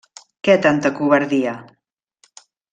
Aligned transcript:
Què 0.47 0.55
tanta 0.63 0.91
covardia! 1.01 1.55